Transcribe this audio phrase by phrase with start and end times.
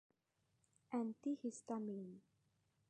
[0.87, 2.07] แอนตี้ฮิสตามีน